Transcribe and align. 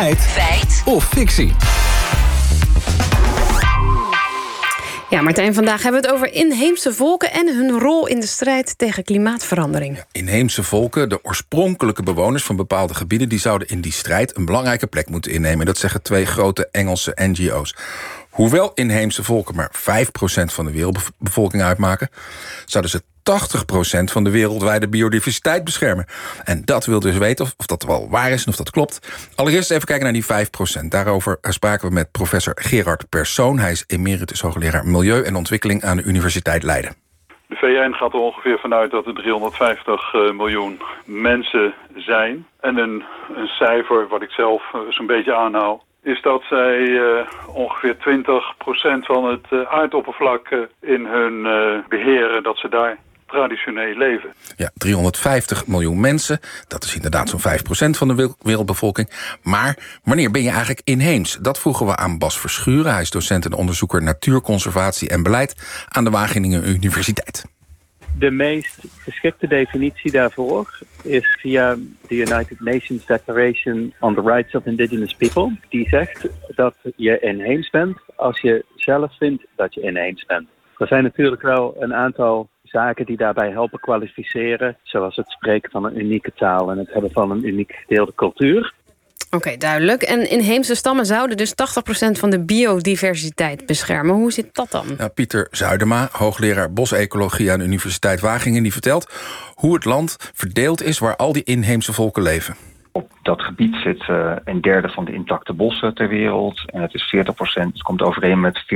Feit. 0.00 0.18
Feit. 0.18 0.82
Of 0.84 1.08
fictie. 1.08 1.52
Ja, 5.10 5.20
Martijn, 5.22 5.54
vandaag 5.54 5.82
hebben 5.82 6.00
we 6.00 6.06
het 6.06 6.16
over 6.16 6.32
inheemse 6.32 6.92
volken... 6.92 7.32
en 7.32 7.54
hun 7.54 7.78
rol 7.78 8.06
in 8.06 8.20
de 8.20 8.26
strijd 8.26 8.78
tegen 8.78 9.04
klimaatverandering. 9.04 9.96
Ja, 9.96 10.04
inheemse 10.12 10.62
volken, 10.62 11.08
de 11.08 11.24
oorspronkelijke 11.24 12.02
bewoners 12.02 12.44
van 12.44 12.56
bepaalde 12.56 12.94
gebieden... 12.94 13.28
die 13.28 13.38
zouden 13.38 13.68
in 13.68 13.80
die 13.80 13.92
strijd 13.92 14.36
een 14.36 14.44
belangrijke 14.44 14.86
plek 14.86 15.08
moeten 15.08 15.32
innemen. 15.32 15.66
Dat 15.66 15.78
zeggen 15.78 16.02
twee 16.02 16.26
grote 16.26 16.68
Engelse 16.70 17.12
NGO's. 17.14 17.76
Hoewel 18.30 18.70
inheemse 18.74 19.22
volken 19.22 19.54
maar 19.54 19.70
5% 19.72 19.74
van 20.44 20.64
de 20.64 20.72
wereldbevolking 20.72 21.62
uitmaken... 21.62 22.08
zouden 22.64 22.90
ze 22.90 23.02
80% 23.30 23.32
van 24.12 24.24
de 24.24 24.30
wereldwijde 24.30 24.88
biodiversiteit 24.88 25.64
beschermen. 25.64 26.06
En 26.44 26.62
dat 26.64 26.84
wil 26.86 27.00
dus 27.00 27.18
weten 27.18 27.44
of, 27.44 27.54
of, 27.56 27.66
dat 27.66 27.82
wel 27.82 28.08
waar 28.10 28.30
is 28.30 28.44
en 28.44 28.50
of 28.50 28.56
dat 28.56 28.70
klopt. 28.70 29.28
Allereerst 29.34 29.70
even 29.70 29.86
kijken 29.86 30.04
naar 30.04 30.12
die 30.12 30.84
5%. 30.84 30.88
Daarover 30.88 31.38
spraken 31.40 31.88
we 31.88 31.94
met 31.94 32.10
professor 32.10 32.52
Gerard 32.56 33.08
Persoon. 33.08 33.58
Hij 33.58 33.70
is 33.70 33.84
emeritus 33.86 34.40
hoogleraar 34.40 34.86
Milieu 34.86 35.22
en 35.22 35.36
Ontwikkeling 35.36 35.82
aan 35.82 35.96
de 35.96 36.02
Universiteit 36.02 36.62
Leiden. 36.62 36.94
De 37.46 37.56
VN 37.56 37.92
gaat 37.92 38.12
er 38.12 38.18
ongeveer 38.18 38.58
vanuit 38.58 38.90
dat 38.90 39.06
er 39.06 39.14
350 39.14 40.14
eh, 40.14 40.30
miljoen 40.30 40.80
mensen 41.04 41.74
zijn. 41.96 42.46
En 42.60 42.76
een, 42.76 43.04
een 43.34 43.46
cijfer 43.46 44.08
wat 44.08 44.22
ik 44.22 44.30
zelf 44.30 44.62
eh, 44.72 44.80
zo'n 44.88 45.06
beetje 45.06 45.34
aanhoud 45.34 45.82
is 46.02 46.22
dat 46.22 46.42
zij 46.48 46.78
uh, 46.78 47.20
ongeveer 47.54 47.96
20% 47.96 48.00
van 49.06 49.24
het 49.24 49.66
aardoppervlak 49.68 50.48
in 50.80 51.06
hun 51.06 51.42
beheren, 51.88 52.42
dat 52.42 52.58
ze 52.58 52.68
daar 52.68 52.98
traditioneel 53.30 53.96
leven. 53.96 54.32
Ja, 54.56 54.70
350 54.74 55.66
miljoen 55.66 56.00
mensen. 56.00 56.40
Dat 56.68 56.84
is 56.84 56.94
inderdaad 56.94 57.28
zo'n 57.28 57.40
5% 57.40 57.90
van 57.90 58.08
de 58.08 58.34
wereldbevolking. 58.42 59.10
Maar 59.42 59.76
wanneer 60.04 60.30
ben 60.30 60.42
je 60.42 60.48
eigenlijk 60.48 60.80
inheems? 60.84 61.38
Dat 61.40 61.58
vroegen 61.58 61.86
we 61.86 61.96
aan 61.96 62.18
Bas 62.18 62.40
Verschuren. 62.40 62.92
Hij 62.92 63.02
is 63.02 63.10
docent 63.10 63.44
en 63.44 63.52
onderzoeker 63.52 64.02
natuurconservatie 64.02 65.08
en 65.08 65.22
beleid... 65.22 65.86
aan 65.88 66.04
de 66.04 66.10
Wageningen 66.10 66.68
Universiteit. 66.68 67.44
De 68.18 68.30
meest 68.30 68.78
geschikte 68.98 69.46
definitie 69.46 70.10
daarvoor 70.10 70.78
is 71.02 71.36
via 71.40 71.76
de 72.08 72.14
United 72.14 72.60
Nations 72.60 73.06
Declaration 73.06 73.94
on 74.00 74.14
the 74.14 74.20
Rights 74.20 74.54
of 74.54 74.64
Indigenous 74.64 75.14
People. 75.14 75.56
Die 75.68 75.88
zegt 75.88 76.28
dat 76.54 76.74
je 76.96 77.18
inheems 77.18 77.70
bent 77.70 77.98
als 78.16 78.40
je 78.40 78.64
zelf 78.76 79.16
vindt 79.18 79.46
dat 79.56 79.74
je 79.74 79.80
inheems 79.80 80.26
bent. 80.26 80.48
Er 80.78 80.86
zijn 80.86 81.02
natuurlijk 81.02 81.42
wel 81.42 81.76
een 81.78 81.94
aantal 81.94 82.48
zaken 82.70 83.06
die 83.06 83.16
daarbij 83.16 83.50
helpen 83.50 83.80
kwalificeren. 83.80 84.76
Zoals 84.82 85.16
het 85.16 85.30
spreken 85.30 85.70
van 85.70 85.84
een 85.84 85.98
unieke 85.98 86.32
taal 86.34 86.70
en 86.70 86.78
het 86.78 86.92
hebben 86.92 87.10
van 87.10 87.30
een 87.30 87.46
uniek 87.46 87.72
gedeelde 87.72 88.12
cultuur. 88.14 88.72
Oké, 89.30 89.56
duidelijk. 89.56 90.02
En 90.02 90.30
inheemse 90.30 90.74
stammen 90.74 91.06
zouden 91.06 91.36
dus 91.36 91.50
80% 91.50 91.54
van 92.18 92.30
de 92.30 92.40
biodiversiteit 92.40 93.66
beschermen. 93.66 94.14
Hoe 94.14 94.32
zit 94.32 94.54
dat 94.54 94.70
dan? 94.70 94.86
Nou, 94.98 95.10
Pieter 95.10 95.48
Zuidema, 95.50 96.08
hoogleraar 96.12 96.72
bosecologie 96.72 97.52
aan 97.52 97.58
de 97.58 97.64
Universiteit 97.64 98.20
Wageningen... 98.20 98.62
die 98.62 98.72
vertelt 98.72 99.12
hoe 99.54 99.74
het 99.74 99.84
land 99.84 100.16
verdeeld 100.34 100.82
is 100.82 100.98
waar 100.98 101.16
al 101.16 101.32
die 101.32 101.44
inheemse 101.44 101.92
volken 101.92 102.22
leven. 102.22 102.69
Op 102.92 103.10
dat 103.22 103.42
gebied 103.42 103.76
zit 103.76 104.04
een 104.44 104.60
derde 104.60 104.88
van 104.88 105.04
de 105.04 105.12
intacte 105.12 105.52
bossen 105.52 105.94
ter 105.94 106.08
wereld. 106.08 106.70
En 106.70 106.82
het 106.82 106.94
is 106.94 107.14
40% 107.16 107.18
het 107.52 107.82
komt 107.82 108.02
overeen 108.02 108.40
met 108.40 108.62
40% 108.62 108.66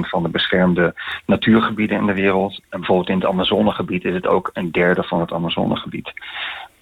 van 0.00 0.22
de 0.22 0.28
beschermde 0.28 0.94
natuurgebieden 1.26 1.98
in 1.98 2.06
de 2.06 2.14
wereld. 2.14 2.60
En 2.68 2.78
bijvoorbeeld 2.78 3.08
in 3.08 3.14
het 3.14 3.24
Amazonegebied 3.24 4.04
is 4.04 4.14
het 4.14 4.26
ook 4.26 4.50
een 4.52 4.70
derde 4.70 5.02
van 5.02 5.20
het 5.20 5.32
Amazonegebied. 5.32 6.12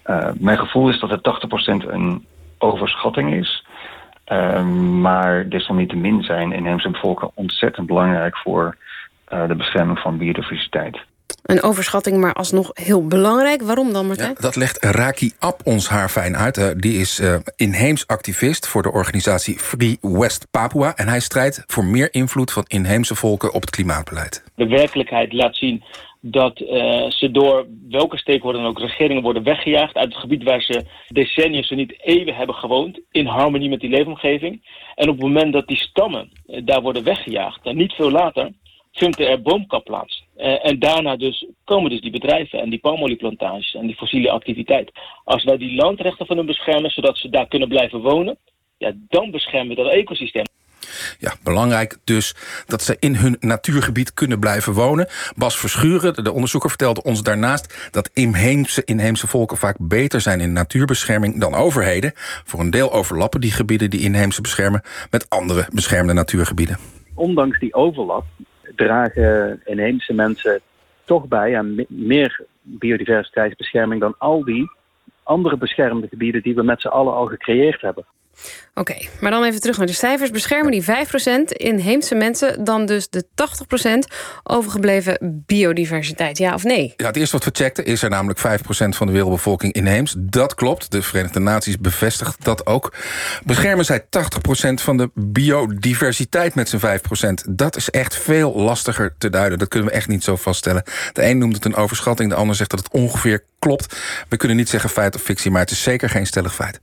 Uh, 0.07 0.31
mijn 0.39 0.59
gevoel 0.59 0.89
is 0.89 1.01
dat 1.01 1.11
het 1.11 1.85
80% 1.85 1.89
een 1.89 2.27
overschatting 2.59 3.35
is. 3.35 3.67
Uh, 4.33 4.65
maar 5.01 5.49
desalniettemin 5.49 6.23
zijn 6.23 6.53
inheemse 6.53 6.91
bevolking 6.91 7.31
ontzettend 7.35 7.87
belangrijk 7.87 8.37
voor 8.37 8.77
uh, 9.29 9.49
de 9.49 9.55
bescherming 9.55 9.99
van 9.99 10.19
biodiversiteit. 10.19 10.99
Een 11.49 11.63
overschatting, 11.63 12.17
maar 12.17 12.33
alsnog 12.33 12.71
heel 12.73 13.07
belangrijk. 13.07 13.63
Waarom 13.63 13.93
dan, 13.93 14.07
Martijn? 14.07 14.29
Ja, 14.29 14.41
dat 14.41 14.57
legt 14.57 14.85
Raki 14.85 15.33
Ab 15.39 15.61
ons 15.65 15.89
haar 15.89 16.09
fijn 16.09 16.37
uit. 16.37 16.83
Die 16.83 17.01
is 17.01 17.21
uh, 17.21 17.37
inheems 17.57 18.07
activist 18.07 18.67
voor 18.67 18.83
de 18.83 18.93
organisatie 18.93 19.59
Free 19.59 19.99
West 20.01 20.47
Papua. 20.51 20.97
En 20.97 21.09
hij 21.09 21.21
strijdt 21.21 21.63
voor 21.67 21.85
meer 21.85 22.09
invloed 22.15 22.53
van 22.53 22.65
inheemse 22.67 23.15
volken 23.15 23.53
op 23.55 23.61
het 23.61 23.71
klimaatbeleid. 23.71 24.45
De 24.55 24.67
werkelijkheid 24.67 25.33
laat 25.33 25.57
zien 25.57 25.85
dat 26.21 26.61
uh, 26.61 26.69
ze 27.11 27.29
door 27.33 27.67
welke 27.89 28.19
stakeholder 28.19 28.61
dan 28.61 28.71
ook 28.71 28.79
regeringen 28.79 29.23
worden 29.23 29.43
weggejaagd 29.43 29.97
uit 29.97 30.09
het 30.09 30.21
gebied 30.21 30.43
waar 30.43 30.63
ze 30.63 30.85
decennia, 31.09 31.63
zo 31.63 31.75
niet 31.75 31.95
eeuwen 32.03 32.35
hebben 32.35 32.55
gewoond, 32.55 33.01
in 33.11 33.27
harmonie 33.27 33.69
met 33.69 33.81
die 33.81 33.91
leefomgeving. 33.91 34.63
En 34.95 35.09
op 35.09 35.15
het 35.15 35.25
moment 35.25 35.53
dat 35.53 35.67
die 35.67 35.79
stammen 35.79 36.31
uh, 36.47 36.61
daar 36.65 36.83
worden 36.83 37.05
weggejaagd, 37.05 37.65
dan 37.65 37.77
niet 37.77 37.93
veel 37.93 38.11
later, 38.11 38.51
vindt 38.93 39.21
er 39.21 39.43
boomkap 39.43 39.85
plaats. 39.85 40.25
Uh, 40.37 40.67
en 40.67 40.79
daarna 40.79 41.17
dus 41.17 41.47
komen 41.65 41.91
dus 41.91 42.01
die 42.01 42.11
bedrijven 42.11 42.61
en 42.61 42.71
die 42.71 42.79
palmolieplantages 42.79 43.75
en 43.75 43.87
die 43.87 43.97
fossiele 43.97 44.31
activiteit. 44.31 44.91
Als 45.25 45.45
wij 45.45 45.57
die 45.57 45.75
landrechten 45.75 46.27
van 46.27 46.37
hen 46.37 46.47
beschermen, 46.47 46.91
zodat 46.91 47.19
ze 47.19 47.29
daar 47.29 47.49
kunnen 47.49 47.69
blijven 47.69 48.01
wonen, 48.01 48.39
ja, 48.77 48.93
dan 49.09 49.31
beschermen 49.31 49.77
we 49.77 49.83
dat 49.83 49.93
ecosysteem. 49.93 50.45
Ja, 51.19 51.35
belangrijk 51.43 51.99
dus 52.05 52.35
dat 52.67 52.83
ze 52.83 52.97
in 53.01 53.15
hun 53.15 53.37
natuurgebied 53.41 54.15
kunnen 54.15 54.39
blijven 54.39 54.73
wonen. 54.73 55.09
Bas 55.37 55.59
Verschuren, 55.59 56.25
de 56.25 56.33
onderzoeker, 56.33 56.69
vertelde 56.69 57.03
ons 57.03 57.23
daarnaast... 57.23 57.89
dat 57.91 58.11
inheemse, 58.13 58.83
inheemse 58.85 59.27
volken 59.27 59.57
vaak 59.57 59.77
beter 59.81 60.21
zijn 60.21 60.41
in 60.41 60.53
natuurbescherming 60.53 61.41
dan 61.41 61.55
overheden. 61.55 62.13
Voor 62.45 62.61
een 62.61 62.71
deel 62.71 62.93
overlappen 62.93 63.41
die 63.41 63.53
gebieden 63.53 63.91
die 63.91 64.01
inheemse 64.01 64.41
beschermen... 64.41 64.83
met 65.11 65.31
andere 65.31 65.69
beschermde 65.73 66.13
natuurgebieden. 66.13 66.79
Ondanks 67.15 67.59
die 67.59 67.75
overlap 67.75 68.25
dragen 68.79 69.61
inheemse 69.65 70.13
mensen 70.15 70.61
toch 71.05 71.29
bij 71.29 71.59
aan 71.59 71.85
meer 71.89 72.45
biodiversiteitsbescherming 72.63 74.01
dan 74.01 74.15
al 74.19 74.45
die 74.45 74.71
andere 75.23 75.57
beschermde 75.57 76.09
gebieden 76.09 76.43
die 76.43 76.55
we 76.55 76.63
met 76.63 76.81
z'n 76.81 76.89
allen 76.89 77.15
al 77.15 77.27
gecreëerd 77.27 77.81
hebben. 77.81 78.07
Oké, 78.79 78.97
maar 79.21 79.31
dan 79.31 79.45
even 79.45 79.61
terug 79.61 79.77
naar 79.77 79.87
de 79.87 79.93
cijfers. 79.93 80.31
Beschermen 80.31 80.73
die 80.73 80.83
5% 80.83 80.87
inheemse 81.47 82.15
mensen... 82.15 82.65
dan 82.65 82.87
dus 82.87 83.09
de 83.09 83.25
80% 84.11 84.15
overgebleven 84.43 85.43
biodiversiteit, 85.47 86.39
ja 86.39 86.55
of 86.55 86.65
nee? 86.65 86.95
Ja, 86.97 87.07
het 87.07 87.17
eerste 87.17 87.37
wat 87.37 87.45
we 87.45 87.51
checkten 87.53 87.85
is 87.85 88.03
er 88.03 88.11
namelijk 88.11 88.39
5% 88.39 88.43
van 88.89 89.07
de 89.07 89.13
wereldbevolking 89.13 89.73
inheems. 89.73 90.15
Dat 90.19 90.55
klopt, 90.55 90.91
de 90.91 91.03
Verenigde 91.03 91.41
Naties 91.41 91.79
bevestigt 91.79 92.45
dat 92.45 92.67
ook. 92.67 92.95
Beschermen 93.45 93.85
zij 93.85 94.05
80% 94.05 94.07
van 94.75 94.97
de 94.97 95.11
biodiversiteit 95.15 96.55
met 96.55 96.69
zijn 96.69 97.01
5%. 97.01 97.51
Dat 97.51 97.77
is 97.77 97.91
echt 97.91 98.17
veel 98.17 98.57
lastiger 98.57 99.15
te 99.19 99.31
duiden. 99.31 99.59
Dat 99.59 99.69
kunnen 99.69 99.89
we 99.89 99.95
echt 99.95 100.09
niet 100.09 100.25
zo 100.25 100.37
vaststellen. 100.37 100.83
De 101.13 101.25
een 101.25 101.39
noemt 101.39 101.55
het 101.55 101.65
een 101.65 101.77
overschatting, 101.77 102.31
de 102.31 102.37
ander 102.37 102.57
zegt 102.57 102.71
dat 102.71 102.79
het 102.79 102.93
ongeveer 102.93 103.45
klopt. 103.59 103.97
We 104.29 104.37
kunnen 104.37 104.57
niet 104.57 104.69
zeggen 104.69 104.91
feit 104.91 105.15
of 105.15 105.23
fictie, 105.23 105.51
maar 105.51 105.61
het 105.61 105.71
is 105.71 105.83
zeker 105.83 106.11
geen 106.11 106.27
stellig 106.27 106.55
feit. 106.55 106.81